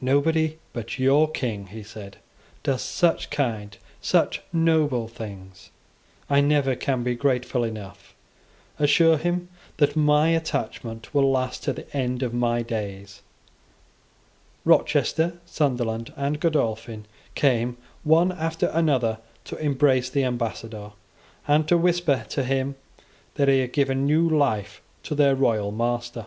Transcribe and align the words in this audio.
"Nobody 0.00 0.58
but 0.72 0.96
your 0.96 1.28
King," 1.28 1.66
he 1.66 1.82
said, 1.82 2.18
"does 2.62 2.82
such 2.82 3.30
kind, 3.30 3.76
such 4.00 4.40
noble 4.52 5.08
things. 5.08 5.70
I 6.30 6.40
never 6.40 6.76
can 6.76 7.02
be 7.02 7.16
grateful 7.16 7.64
enough. 7.64 8.14
Assure 8.78 9.16
him 9.18 9.48
that 9.78 9.96
my 9.96 10.28
attachment 10.28 11.12
will 11.12 11.28
last 11.28 11.64
to 11.64 11.72
the 11.72 11.92
end 11.96 12.22
of 12.22 12.32
my 12.32 12.62
days." 12.62 13.22
Rochester, 14.64 15.38
Sunderland, 15.46 16.12
and 16.16 16.38
Godolphin 16.38 17.04
came, 17.34 17.76
one 18.04 18.30
after 18.30 18.66
another, 18.68 19.18
to 19.46 19.56
embrace 19.58 20.08
the 20.08 20.22
ambassador, 20.22 20.92
and 21.48 21.66
to 21.66 21.76
whisper 21.76 22.24
to 22.28 22.44
him 22.44 22.76
that 23.34 23.48
he 23.48 23.58
had 23.58 23.72
given 23.72 24.06
new 24.06 24.28
life 24.28 24.80
to 25.02 25.16
their 25.16 25.34
royal 25.34 25.72
master. 25.72 26.26